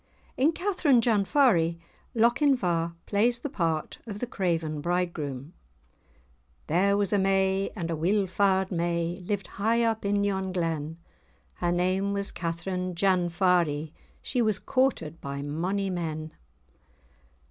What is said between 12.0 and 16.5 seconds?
was Katharine Janfarie, She was courted by mony men. [#] maiden.